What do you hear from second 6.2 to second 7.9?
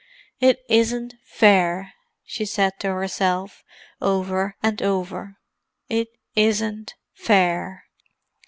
isn't fair!"